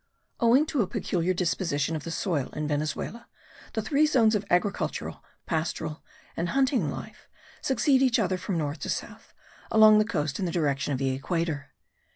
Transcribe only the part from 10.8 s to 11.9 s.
of the equator.